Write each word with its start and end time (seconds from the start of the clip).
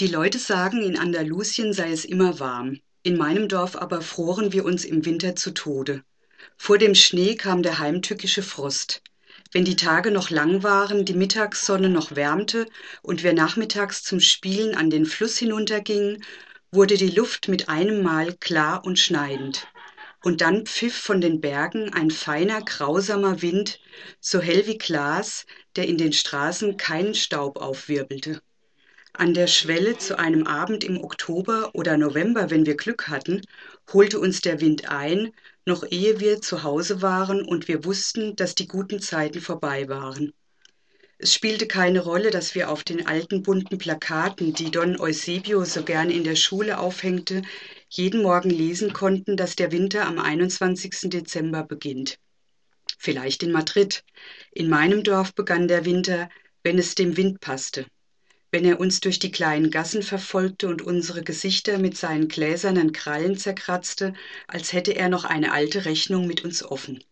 Die 0.00 0.06
Leute 0.06 0.38
sagen, 0.38 0.80
in 0.80 0.98
Andalusien 0.98 1.74
sei 1.74 1.92
es 1.92 2.06
immer 2.06 2.40
warm. 2.40 2.80
In 3.02 3.18
meinem 3.18 3.48
Dorf 3.48 3.76
aber 3.76 4.00
froren 4.00 4.50
wir 4.50 4.64
uns 4.64 4.86
im 4.86 5.04
Winter 5.04 5.36
zu 5.36 5.50
Tode. 5.50 6.02
Vor 6.56 6.78
dem 6.78 6.94
Schnee 6.94 7.34
kam 7.34 7.62
der 7.62 7.80
heimtückische 7.80 8.42
Frost. 8.42 9.02
Wenn 9.52 9.66
die 9.66 9.76
Tage 9.76 10.10
noch 10.10 10.30
lang 10.30 10.62
waren, 10.62 11.04
die 11.04 11.12
Mittagssonne 11.12 11.90
noch 11.90 12.16
wärmte 12.16 12.64
und 13.02 13.22
wir 13.22 13.34
nachmittags 13.34 14.02
zum 14.02 14.20
Spielen 14.20 14.74
an 14.74 14.88
den 14.88 15.04
Fluss 15.04 15.36
hinuntergingen, 15.36 16.24
wurde 16.72 16.96
die 16.96 17.10
Luft 17.10 17.48
mit 17.48 17.68
einem 17.68 18.02
Mal 18.02 18.32
klar 18.32 18.86
und 18.86 18.98
schneidend. 18.98 19.66
Und 20.24 20.40
dann 20.40 20.64
pfiff 20.64 20.96
von 20.96 21.20
den 21.20 21.42
Bergen 21.42 21.92
ein 21.92 22.10
feiner, 22.10 22.62
grausamer 22.62 23.42
Wind, 23.42 23.80
so 24.18 24.40
hell 24.40 24.66
wie 24.66 24.78
Glas, 24.78 25.44
der 25.76 25.86
in 25.86 25.98
den 25.98 26.14
Straßen 26.14 26.78
keinen 26.78 27.14
Staub 27.14 27.58
aufwirbelte. 27.58 28.40
An 29.12 29.34
der 29.34 29.48
Schwelle 29.48 29.98
zu 29.98 30.18
einem 30.18 30.46
Abend 30.46 30.84
im 30.84 31.02
Oktober 31.02 31.74
oder 31.74 31.96
November, 31.96 32.50
wenn 32.50 32.64
wir 32.64 32.76
Glück 32.76 33.08
hatten, 33.08 33.42
holte 33.92 34.20
uns 34.20 34.40
der 34.40 34.60
Wind 34.60 34.88
ein, 34.88 35.32
noch 35.66 35.84
ehe 35.90 36.20
wir 36.20 36.40
zu 36.40 36.62
Hause 36.62 37.02
waren 37.02 37.44
und 37.44 37.68
wir 37.68 37.84
wussten, 37.84 38.36
dass 38.36 38.54
die 38.54 38.68
guten 38.68 39.00
Zeiten 39.00 39.40
vorbei 39.40 39.88
waren. 39.88 40.32
Es 41.18 41.34
spielte 41.34 41.66
keine 41.66 42.00
Rolle, 42.00 42.30
dass 42.30 42.54
wir 42.54 42.70
auf 42.70 42.82
den 42.82 43.06
alten 43.06 43.42
bunten 43.42 43.76
Plakaten, 43.76 44.54
die 44.54 44.70
Don 44.70 44.98
Eusebio 44.98 45.64
so 45.66 45.82
gern 45.82 46.08
in 46.08 46.24
der 46.24 46.36
Schule 46.36 46.78
aufhängte, 46.78 47.42
jeden 47.90 48.22
Morgen 48.22 48.48
lesen 48.48 48.94
konnten, 48.94 49.36
dass 49.36 49.54
der 49.54 49.70
Winter 49.70 50.06
am 50.06 50.18
21. 50.18 51.10
Dezember 51.10 51.62
beginnt. 51.64 52.18
Vielleicht 52.96 53.42
in 53.42 53.52
Madrid. 53.52 54.02
In 54.52 54.70
meinem 54.70 55.02
Dorf 55.02 55.34
begann 55.34 55.68
der 55.68 55.84
Winter, 55.84 56.30
wenn 56.62 56.78
es 56.78 56.94
dem 56.94 57.16
Wind 57.18 57.40
passte. 57.40 57.84
Wenn 58.52 58.64
er 58.64 58.80
uns 58.80 58.98
durch 59.00 59.20
die 59.20 59.30
kleinen 59.30 59.70
Gassen 59.70 60.02
verfolgte 60.02 60.66
und 60.68 60.82
unsere 60.82 61.22
Gesichter 61.22 61.78
mit 61.78 61.96
seinen 61.96 62.26
gläsernen 62.26 62.92
Krallen 62.92 63.36
zerkratzte, 63.36 64.12
als 64.48 64.72
hätte 64.72 64.96
er 64.96 65.08
noch 65.08 65.24
eine 65.24 65.52
alte 65.52 65.84
Rechnung 65.84 66.26
mit 66.26 66.44
uns 66.44 66.64
offen. 66.64 67.02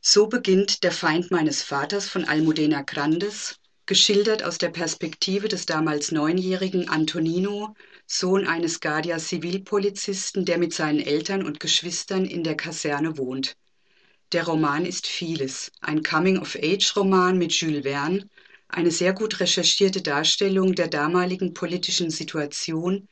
So 0.00 0.26
beginnt 0.26 0.84
Der 0.84 0.92
Feind 0.92 1.30
meines 1.30 1.62
Vaters 1.62 2.08
von 2.08 2.24
Almudena 2.24 2.82
Grandes, 2.82 3.58
geschildert 3.86 4.42
aus 4.42 4.58
der 4.58 4.68
Perspektive 4.68 5.48
des 5.48 5.64
damals 5.64 6.12
neunjährigen 6.12 6.90
Antonino, 6.90 7.74
Sohn 8.06 8.46
eines 8.46 8.80
Guardia-Zivilpolizisten, 8.80 10.44
der 10.44 10.58
mit 10.58 10.74
seinen 10.74 11.00
Eltern 11.00 11.42
und 11.42 11.60
Geschwistern 11.60 12.26
in 12.26 12.44
der 12.44 12.56
Kaserne 12.56 13.16
wohnt. 13.16 13.56
Der 14.32 14.44
Roman 14.44 14.84
ist 14.84 15.06
vieles. 15.06 15.72
Ein 15.80 16.02
Coming-of-Age-Roman 16.02 17.38
mit 17.38 17.52
Jules 17.54 17.82
Verne, 17.82 18.28
eine 18.68 18.90
sehr 18.90 19.12
gut 19.12 19.40
recherchierte 19.40 20.02
Darstellung 20.02 20.74
der 20.74 20.88
damaligen 20.88 21.54
politischen 21.54 22.10
Situation, 22.10 23.08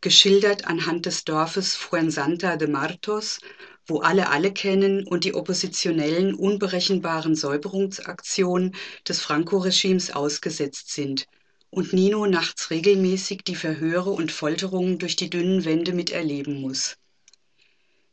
geschildert 0.00 0.66
anhand 0.66 1.06
des 1.06 1.24
Dorfes 1.24 1.74
Fuensanta 1.74 2.56
de 2.56 2.68
Martos 2.68 3.40
wo 3.88 4.00
alle 4.00 4.28
alle 4.28 4.52
kennen 4.52 5.06
und 5.06 5.24
die 5.24 5.34
oppositionellen 5.34 6.34
unberechenbaren 6.34 7.34
Säuberungsaktionen 7.34 8.76
des 9.08 9.20
Franco-Regimes 9.20 10.10
ausgesetzt 10.10 10.92
sind 10.92 11.26
und 11.70 11.94
Nino 11.94 12.26
nachts 12.26 12.70
regelmäßig 12.70 13.42
die 13.44 13.56
Verhöre 13.56 14.10
und 14.10 14.30
Folterungen 14.30 14.98
durch 14.98 15.16
die 15.16 15.30
dünnen 15.30 15.64
Wände 15.64 15.92
miterleben 15.94 16.60
muss. 16.60 16.96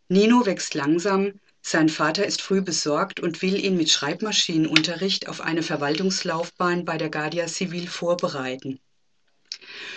Nino 0.08 0.46
wächst 0.46 0.76
langsam, 0.76 1.34
sein 1.68 1.90
Vater 1.90 2.28
ist 2.28 2.44
früh 2.44 2.62
besorgt 2.62 3.20
und 3.20 3.42
will 3.42 3.58
ihn 3.58 3.76
mit 3.76 3.90
Schreibmaschinenunterricht 3.90 5.28
auf 5.28 5.42
eine 5.42 5.64
Verwaltungslaufbahn 5.64 6.86
bei 6.86 7.00
der 7.00 7.10
Guardia 7.10 7.48
Civil 7.48 7.88
vorbereiten. 7.88 8.80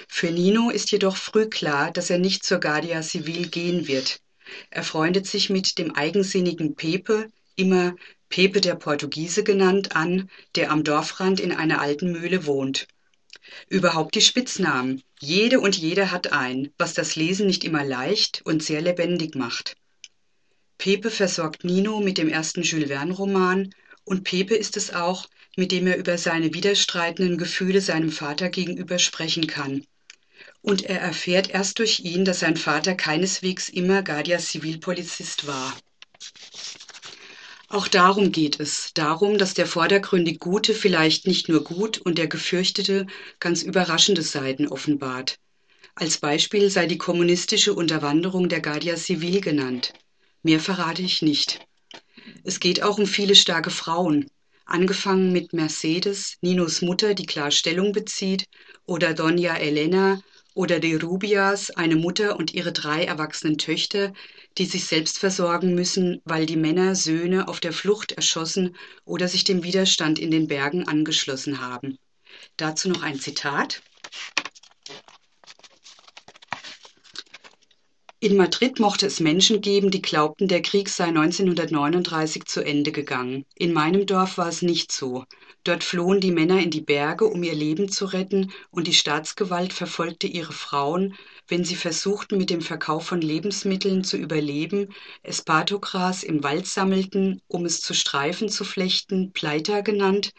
Für 0.09 0.31
Nino 0.31 0.71
ist 0.71 0.91
jedoch 0.93 1.19
früh 1.19 1.47
klar, 1.47 1.91
dass 1.91 2.09
er 2.09 2.17
nicht 2.17 2.43
zur 2.43 2.59
Guardia 2.59 3.03
Civil 3.03 3.49
gehen 3.49 3.87
wird. 3.87 4.23
Er 4.71 4.83
freundet 4.83 5.27
sich 5.27 5.51
mit 5.51 5.77
dem 5.77 5.95
eigensinnigen 5.95 6.75
Pepe, 6.75 7.31
immer 7.55 7.95
Pepe 8.31 8.63
der 8.63 8.75
Portugiese 8.75 9.45
genannt, 9.45 9.95
an, 9.95 10.31
der 10.55 10.71
am 10.71 10.85
Dorfrand 10.85 11.39
in 11.39 11.53
einer 11.53 11.83
alten 11.83 12.13
Mühle 12.13 12.47
wohnt. 12.47 12.89
Überhaupt 13.69 14.15
die 14.15 14.23
Spitznamen. 14.23 15.03
Jede 15.21 15.61
und 15.61 15.77
jeder 15.77 16.13
hat 16.13 16.33
einen, 16.33 16.73
was 16.79 16.95
das 16.95 17.15
Lesen 17.15 17.47
nicht 17.47 17.63
immer 17.63 17.85
leicht 17.85 18.41
und 18.47 18.63
sehr 18.63 18.81
lebendig 18.81 19.35
macht. 19.35 19.77
Pepe 20.79 21.11
versorgt 21.11 21.65
Nino 21.65 22.01
mit 22.01 22.19
dem 22.19 22.29
ersten 22.29 22.63
Jules 22.63 22.89
Verne-Roman 22.89 23.75
und 24.05 24.25
Pepe 24.25 24.55
ist 24.55 24.77
es 24.77 24.95
auch, 24.95 25.29
mit 25.57 25.73
dem 25.73 25.87
er 25.87 25.99
über 25.99 26.17
seine 26.17 26.55
widerstreitenden 26.55 27.37
Gefühle 27.37 27.81
seinem 27.81 28.11
Vater 28.11 28.49
gegenüber 28.49 28.99
sprechen 28.99 29.47
kann 29.47 29.85
und 30.63 30.83
er 30.83 31.01
erfährt 31.01 31.51
erst 31.51 31.79
durch 31.79 32.01
ihn, 32.01 32.25
dass 32.25 32.41
sein 32.41 32.57
Vater 32.57 32.95
keineswegs 32.95 33.69
immer 33.69 34.03
Guardia 34.03 34.39
Zivilpolizist 34.39 35.47
war. 35.47 35.77
Auch 37.69 37.87
darum 37.87 38.33
geht 38.33 38.61
es, 38.61 38.93
darum, 38.95 39.37
dass 39.37 39.55
der 39.55 39.67
vordergründig 39.67 40.39
Gute 40.39 40.75
vielleicht 40.75 41.27
nicht 41.27 41.49
nur 41.49 41.63
gut 41.65 41.99
und 41.99 42.17
der 42.17 42.27
Gefürchtete 42.27 43.07
ganz 43.41 43.63
überraschende 43.63 44.23
Seiten 44.23 44.69
offenbart. 44.69 45.39
Als 45.95 46.19
Beispiel 46.19 46.71
sei 46.71 46.87
die 46.87 46.99
kommunistische 46.99 47.75
Unterwanderung 47.75 48.49
der 48.49 48.63
Guardia 48.63 48.97
Civil 48.97 49.41
genannt. 49.41 49.93
Mehr 50.43 50.61
verrate 50.61 51.03
ich 51.03 51.23
nicht. 51.23 51.61
Es 52.45 52.61
geht 52.61 52.83
auch 52.83 52.99
um 52.99 53.07
viele 53.07 53.35
starke 53.35 53.71
Frauen, 53.71 54.31
angefangen 54.67 55.33
mit 55.33 55.53
Mercedes, 55.53 56.37
Ninos 56.41 56.83
Mutter, 56.83 57.15
die 57.15 57.27
klar 57.27 57.51
Stellung 57.51 57.93
bezieht, 57.93 58.45
oder 58.87 59.11
Doña 59.11 59.55
Elena, 59.57 60.23
oder 60.55 60.81
die 60.81 60.95
Rubias, 60.95 61.71
eine 61.71 61.97
Mutter 61.97 62.37
und 62.37 62.53
ihre 62.53 62.73
drei 62.73 63.05
erwachsenen 63.05 63.59
Töchter, 63.59 64.13
die 64.59 64.65
sich 64.67 64.87
selbst 64.87 65.19
versorgen 65.19 65.75
müssen, 65.75 66.21
weil 66.25 66.47
die 66.47 66.57
Männer 66.57 66.95
Söhne 66.95 67.49
auf 67.49 67.61
der 67.61 67.73
Flucht 67.73 68.13
erschossen 68.13 68.77
oder 69.05 69.29
sich 69.29 69.45
dem 69.45 69.63
Widerstand 69.63 70.19
in 70.19 70.31
den 70.31 70.49
Bergen 70.49 70.87
angeschlossen 70.89 71.61
haben. 71.61 71.97
Dazu 72.57 72.89
noch 72.89 73.03
ein 73.03 73.21
Zitat. 73.21 73.83
In 78.21 78.37
Madrid 78.37 78.81
mochte 78.81 79.07
es 79.07 79.21
Menschen 79.21 79.61
geben, 79.61 79.93
die 79.93 80.03
glaubten, 80.03 80.49
der 80.49 80.61
Krieg 80.61 80.89
sei 80.89 81.05
1939 81.05 82.47
zu 82.47 82.65
Ende 82.65 82.91
gegangen. 82.91 83.45
In 83.55 83.73
meinem 83.73 84.07
Dorf 84.07 84.39
war 84.39 84.49
es 84.49 84.61
nicht 84.61 84.91
so. 84.91 85.25
Dort 85.63 85.85
flohen 85.85 86.21
die 86.21 86.33
Männer 86.33 86.61
in 86.61 86.71
die 86.71 86.81
Berge, 86.81 87.27
um 87.27 87.45
ihr 87.45 87.55
Leben 87.55 87.89
zu 87.89 88.07
retten, 88.07 88.51
und 88.71 88.89
die 88.89 88.93
Staatsgewalt 88.93 89.73
verfolgte 89.73 90.27
ihre 90.27 90.53
Frauen, 90.53 91.15
wenn 91.47 91.65
sie 91.65 91.77
versuchten, 91.77 92.39
mit 92.39 92.51
dem 92.51 92.61
Verkauf 92.61 93.07
von 93.07 93.21
Lebensmitteln 93.21 94.03
zu 94.03 94.17
überleben, 94.17 94.89
Espatogras 95.23 96.25
im 96.25 96.43
Wald 96.43 96.67
sammelten, 96.67 97.41
um 97.47 97.67
es 97.67 97.81
zu 97.81 97.95
Streifen 97.95 98.49
zu 98.49 98.65
flechten, 98.65 99.33
Pleiter 99.33 99.83
genannt, 99.83 100.33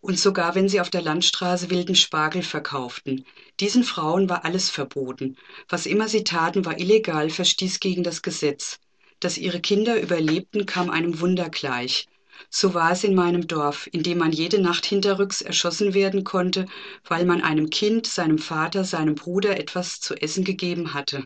und 0.00 0.20
sogar 0.20 0.54
wenn 0.54 0.68
sie 0.68 0.80
auf 0.80 0.90
der 0.90 1.02
Landstraße 1.02 1.70
wilden 1.70 1.96
Spargel 1.96 2.42
verkauften. 2.42 3.24
Diesen 3.60 3.84
Frauen 3.84 4.28
war 4.28 4.44
alles 4.44 4.68
verboten. 4.68 5.36
Was 5.68 5.86
immer 5.86 6.08
sie 6.08 6.24
taten, 6.24 6.64
war 6.64 6.78
illegal, 6.78 7.30
verstieß 7.30 7.78
gegen 7.78 8.02
das 8.02 8.22
Gesetz. 8.22 8.80
Dass 9.20 9.38
ihre 9.38 9.60
Kinder 9.60 10.00
überlebten, 10.00 10.66
kam 10.66 10.90
einem 10.90 11.20
Wunder 11.20 11.50
gleich. 11.50 12.08
So 12.50 12.74
war 12.74 12.90
es 12.90 13.04
in 13.04 13.14
meinem 13.14 13.46
Dorf, 13.46 13.88
in 13.92 14.02
dem 14.02 14.18
man 14.18 14.32
jede 14.32 14.60
Nacht 14.60 14.86
hinterrücks 14.86 15.40
erschossen 15.40 15.94
werden 15.94 16.24
konnte, 16.24 16.66
weil 17.04 17.24
man 17.24 17.42
einem 17.42 17.70
Kind, 17.70 18.08
seinem 18.08 18.38
Vater, 18.38 18.82
seinem 18.82 19.14
Bruder 19.14 19.56
etwas 19.56 20.00
zu 20.00 20.14
essen 20.14 20.42
gegeben 20.42 20.92
hatte. 20.92 21.24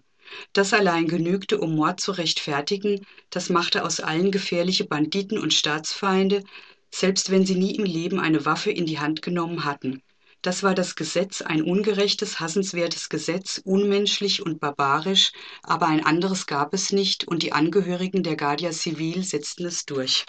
Das 0.52 0.74
allein 0.74 1.08
genügte, 1.08 1.58
um 1.58 1.74
Mord 1.76 1.98
zu 2.00 2.12
rechtfertigen, 2.12 3.06
das 3.30 3.48
machte 3.48 3.84
aus 3.84 4.00
allen 4.00 4.30
gefährliche 4.30 4.84
Banditen 4.84 5.38
und 5.38 5.54
Staatsfeinde, 5.54 6.44
selbst 6.90 7.30
wenn 7.30 7.46
sie 7.46 7.54
nie 7.54 7.76
im 7.76 7.84
Leben 7.84 8.20
eine 8.20 8.44
Waffe 8.44 8.70
in 8.70 8.84
die 8.84 8.98
Hand 8.98 9.22
genommen 9.22 9.64
hatten. 9.64 10.02
Das 10.42 10.62
war 10.62 10.74
das 10.74 10.94
Gesetz, 10.94 11.42
ein 11.42 11.62
ungerechtes, 11.62 12.40
hassenswertes 12.40 13.08
Gesetz, 13.08 13.60
unmenschlich 13.64 14.42
und 14.42 14.60
barbarisch, 14.60 15.32
aber 15.62 15.86
ein 15.86 16.04
anderes 16.04 16.46
gab 16.46 16.74
es 16.74 16.92
nicht 16.92 17.26
und 17.26 17.42
die 17.42 17.52
Angehörigen 17.52 18.22
der 18.22 18.36
Guardia 18.36 18.72
Civil 18.72 19.22
setzten 19.24 19.66
es 19.66 19.84
durch 19.84 20.24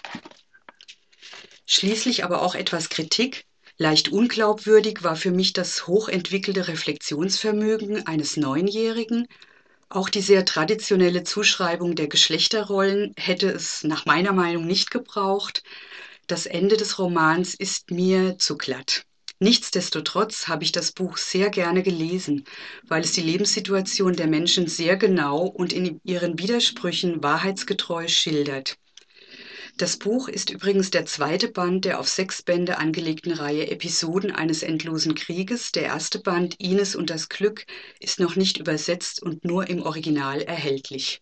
schließlich 1.70 2.24
aber 2.24 2.42
auch 2.42 2.56
etwas 2.56 2.88
Kritik. 2.88 3.46
Leicht 3.78 4.08
unglaubwürdig 4.08 5.04
war 5.04 5.14
für 5.14 5.30
mich 5.30 5.52
das 5.52 5.86
hochentwickelte 5.86 6.66
Reflexionsvermögen 6.66 8.06
eines 8.08 8.36
Neunjährigen. 8.36 9.28
Auch 9.88 10.08
die 10.08 10.20
sehr 10.20 10.44
traditionelle 10.44 11.22
Zuschreibung 11.22 11.94
der 11.94 12.08
Geschlechterrollen 12.08 13.14
hätte 13.16 13.48
es 13.50 13.84
nach 13.84 14.04
meiner 14.04 14.32
Meinung 14.32 14.66
nicht 14.66 14.90
gebraucht. 14.90 15.62
Das 16.26 16.46
Ende 16.46 16.76
des 16.76 16.98
Romans 16.98 17.54
ist 17.54 17.92
mir 17.92 18.36
zu 18.36 18.58
glatt. 18.58 19.04
Nichtsdestotrotz 19.42 20.48
habe 20.48 20.64
ich 20.64 20.70
das 20.70 20.92
Buch 20.92 21.16
sehr 21.16 21.48
gerne 21.48 21.82
gelesen, 21.82 22.44
weil 22.82 23.02
es 23.02 23.12
die 23.12 23.22
Lebenssituation 23.22 24.14
der 24.14 24.26
Menschen 24.26 24.66
sehr 24.66 24.98
genau 24.98 25.46
und 25.46 25.72
in 25.72 25.98
ihren 26.04 26.38
Widersprüchen 26.38 27.22
wahrheitsgetreu 27.22 28.06
schildert. 28.06 28.76
Das 29.78 29.96
Buch 29.96 30.28
ist 30.28 30.50
übrigens 30.50 30.90
der 30.90 31.06
zweite 31.06 31.48
Band 31.48 31.86
der 31.86 32.00
auf 32.00 32.08
sechs 32.08 32.42
Bände 32.42 32.76
angelegten 32.76 33.32
Reihe 33.32 33.70
Episoden 33.70 34.30
eines 34.30 34.62
endlosen 34.62 35.14
Krieges. 35.14 35.72
Der 35.72 35.84
erste 35.84 36.18
Band 36.18 36.60
Ines 36.60 36.94
und 36.94 37.08
das 37.08 37.30
Glück 37.30 37.64
ist 37.98 38.20
noch 38.20 38.36
nicht 38.36 38.58
übersetzt 38.58 39.22
und 39.22 39.42
nur 39.44 39.68
im 39.70 39.80
Original 39.82 40.42
erhältlich. 40.42 41.18